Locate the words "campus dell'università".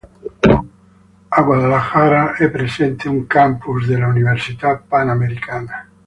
3.27-4.75